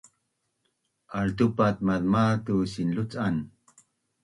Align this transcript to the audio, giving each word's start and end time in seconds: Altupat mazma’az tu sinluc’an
Altupat 1.19 1.77
mazma’az 1.85 2.37
tu 2.45 2.55
sinluc’an 2.71 3.35